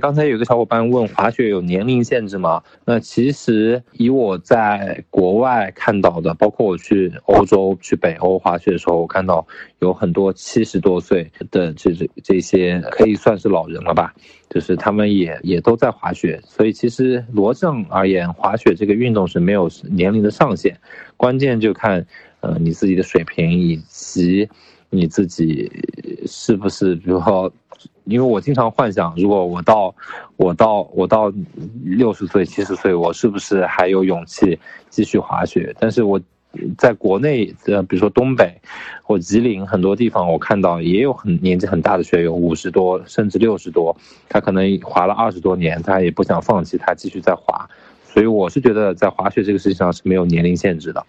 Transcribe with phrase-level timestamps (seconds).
[0.00, 2.62] 刚才有个小伙伴问滑雪有年龄限制吗？
[2.84, 9.46] 那其实以我在国外看到的，包括我去欧洲、去北欧滑雪的时候，我看到
[9.80, 14.14] 有很多七十多岁的这这这些可以算是老人了吧，
[14.50, 16.40] 就是他们也也都在滑雪。
[16.44, 20.78] 所以其实罗正而言，滑雪这个运动是没有年龄的上限，
[21.16, 22.06] 关键就看
[22.40, 24.48] 呃你自己的水平以及
[24.90, 25.70] 你自己
[26.26, 27.52] 是不是，比如说。
[28.04, 29.94] 因为我经常幻想，如果我到，
[30.36, 31.30] 我到我到
[31.84, 35.76] 六十岁、七十岁，我是不是还有勇气继续滑雪？
[35.78, 36.18] 但是我
[36.78, 38.58] 在国内，呃，比如说东北
[39.02, 43.94] 或吉林很多地方，我看到也有很年纪很大的雪友，五十多甚至六十多，
[44.26, 47.68] 他可能滑了二十多年，他也不想放弃，他继续在滑。
[48.10, 51.06] 所以我是觉得，在滑雪这个事情上是没有年龄限制的。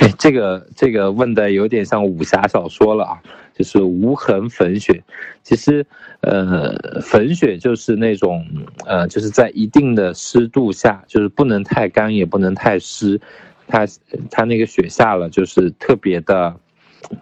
[0.00, 3.22] 哎，这个这个问的有点像武侠小说了啊，
[3.54, 5.02] 就是无痕粉雪。
[5.42, 5.86] 其实，
[6.20, 8.44] 呃，粉雪就是那种，
[8.84, 13.20] 呃，就是在一定的湿度下，就是不能太干，也不能太湿，
[13.66, 13.86] 它
[14.30, 16.54] 它那个雪下了，就是特别的。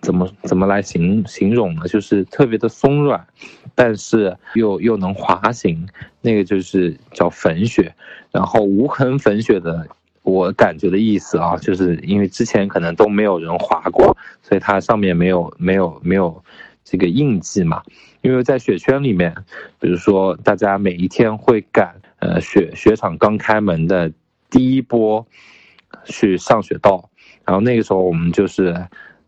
[0.03, 1.83] 怎么怎么来形形容呢？
[1.87, 3.25] 就是特别的松软，
[3.75, 5.89] 但是又又能滑行，
[6.21, 7.95] 那个就是叫粉雪。
[8.33, 9.87] 然后无痕粉雪的，
[10.23, 16.43] 我感觉的意思啊，就是因为之前可能都没有人滑过，所以它上面没有没有没有
[16.85, 17.83] 这个印记嘛。
[18.21, 19.35] 因为在雪圈里面，
[19.79, 24.13] 比如说大家每一天会赶呃雪雪场刚开门的
[24.51, 25.25] 第一波
[26.05, 27.09] 去上雪道，
[27.45, 28.75] 然后那个时候我们就是。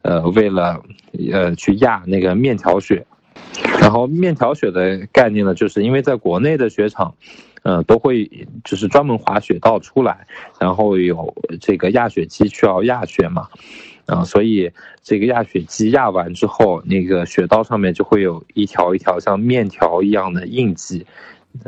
[0.02, 0.82] 呃，为了
[1.32, 3.06] 呃去压那个面条雪，
[3.80, 7.14] 然后面条雪的概念呢，就是因为在国内的雪场，
[7.62, 8.30] 呃，都会
[8.64, 10.26] 就是专门滑雪道出来，
[10.58, 13.48] 然后有这个压雪机需要压雪嘛，
[14.06, 14.70] 啊，所以
[15.02, 21.06] 这个压雪机压完之后，那个雪道上面就会有一条一条像面条一样的印记。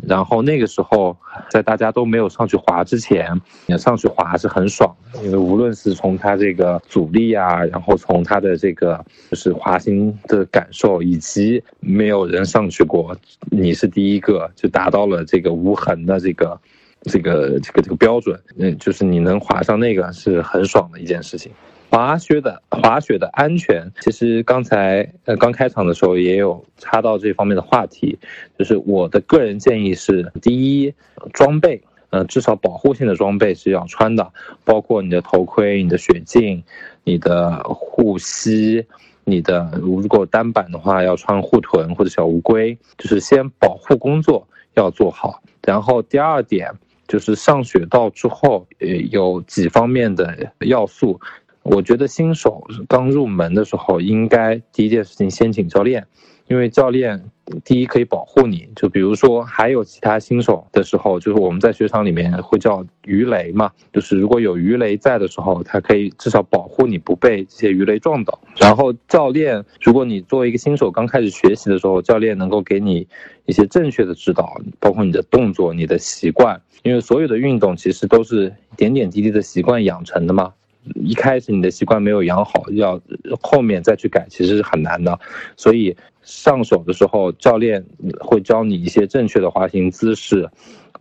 [0.06, 1.16] 然后那个时候，
[1.50, 13.16] 在大家都没有上去滑之前，你上去滑是很爽的，因为无论是从它这个阻力啊，然后从它的这个就是滑行的感受，以及没有人上去过，
[13.50, 16.58] 你是第一个就达到了这个无痕的这个
[17.04, 21.50] 这个这个这个标准，嗯，就是你能滑上那个是很爽的一件事情。
[21.90, 28.18] 滑雪的滑雪的安全，其实刚才呃刚开场的时候也有插到这方面的话题，
[28.58, 30.94] 就是我的个人建议是：第一，
[31.34, 34.32] 装备，呃，至少保护性的装备是要穿的，
[34.64, 36.64] 包括你的头盔、你的雪镜、
[37.04, 38.86] 你的护膝、
[39.24, 45.42] 你的如果单板的话要穿护臀或者小乌龟，就是先保护工作要做好。
[45.62, 46.72] 然后第二点
[47.12, 51.20] 就是上雪道之后，呃，有几方面的要素。
[51.62, 56.04] 我觉得新手刚入门的时候，应该第一件事情先请教练，
[56.48, 57.22] 因为教练
[57.64, 58.68] 第一可以保护你。
[58.74, 68.40] 就比如说，还有其他新手的时候，就是我们在雪场里面会叫鱼雷嘛，就是如果有鱼雷在的时候，它可以至少保护你不被这些鱼雷撞倒。
[68.56, 73.06] 然后教练，如果你作为一个新手刚开始学习的时候，教练能够给你
[73.46, 80.52] 一些正确的指导，包括你的动作、你的习惯，因为所有的运动其实都是点点滴滴的习惯养成的嘛。
[80.94, 83.00] 一开始你的习惯没有养好，要
[83.40, 85.18] 后面再去改，其实是很难的。
[85.56, 87.84] 所以上手的时候，教练
[88.20, 90.48] 会教你一些正确的滑行姿势，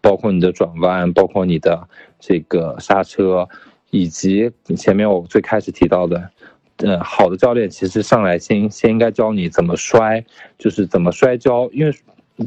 [0.02, 1.88] 包括你的转弯，包括你的
[2.20, 3.48] 这个刹车，
[3.90, 6.30] 以及前面我最开始提到的，
[6.78, 10.24] 嗯，好的教练其实上来先先应该教你怎么摔，
[10.58, 11.94] 就是怎么摔跤，因为。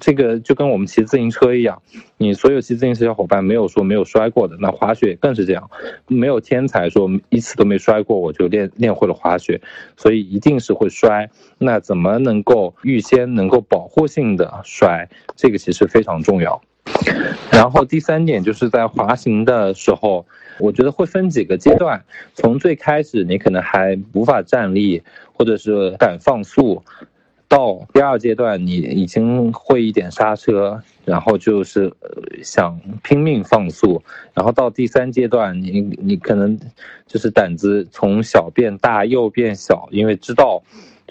[0.00, 1.81] 这个就跟我们骑自行车一样，
[2.17, 5.71] 你所有骑自行车小伙伴没有说没有摔过的，那滑雪更是这样，
[6.09, 9.61] 没有天才说一次都没摔过我就练练会了滑雪，
[9.97, 11.31] 所以一定是会摔。
[11.59, 16.61] 那怎么能够预先能够保护性的摔，这个其实非常重要。
[17.53, 20.27] 然后第三点就是在滑行的时候，
[20.59, 25.03] 我觉得会分几个阶段，从最开始你可能还无法站立，
[25.33, 26.83] 或者是敢放速。
[27.54, 31.92] 到第二阶段，你已经会一点刹车，然后就是
[32.42, 34.03] 想拼命放速，
[34.33, 36.59] 然后到第三阶段，你你可能
[37.06, 40.60] 就是胆子从小变大又变小，因为知道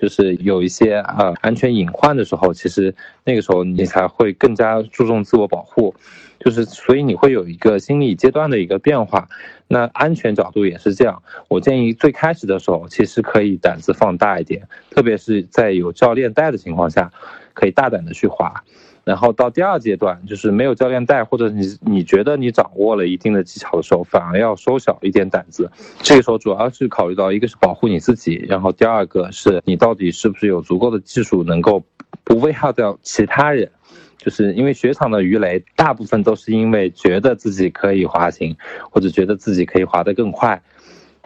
[0.04, 5.96] 就是有一些呃安全隐患的时候，其实那个时候你才会更加注重自我保护。
[6.42, 9.30] 就是所以你会有一个心理阶段的一个变化，
[9.70, 11.24] 那安全角度也是这样。
[11.48, 17.10] 我建议最开始的时候，其实可以胆子放大一点，特别是在有教练带的情况下，
[17.54, 18.64] 可以大胆的去滑。
[19.04, 25.70] 然后到第二阶段，就是没有教练带，或者你你觉得你掌握了一定的技巧的时候，反而要收小一点胆子。
[26.02, 31.84] 这个时候主要是考虑到一个是保护你自己，然后第二个是你到底是不是有足够的技术能够。
[32.24, 33.70] 不危害到其他人。
[34.18, 38.56] 就是因为雪场的鱼雷大部分都是因为觉得自己可以滑行，
[38.90, 40.62] 或者觉得自己可以滑得更快，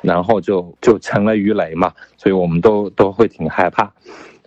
[0.02, 3.94] 然后就就成了鱼雷嘛，所以我们都都会挺害怕。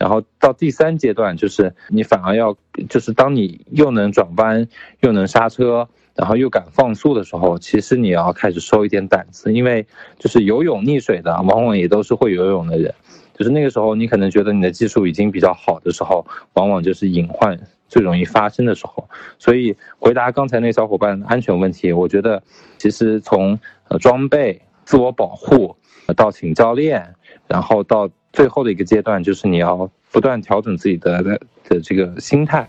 [0.00, 2.56] 然后到第三阶段，就是你反而要，
[2.88, 4.66] 就是当你又能转弯，
[5.00, 9.86] 又能刹车，然后又敢放速的时候，其实你要开始收一点胆子，因为
[10.18, 12.94] 就是游泳溺水的，往往也都是会游泳的人。
[13.34, 19.06] 就是那个时候，你可能觉得你的技术已经比较好的时候，往往就是隐患最容易发生的时候。
[19.38, 22.42] 所以回答刚才那小伙伴安全问题，我觉得
[22.78, 23.58] 其实从
[23.88, 25.76] 呃装备、自我保护
[26.16, 27.14] 到请教练，
[27.46, 32.68] 然后到最后的一个阶段，就是你要不断调整自己的的的这个心态。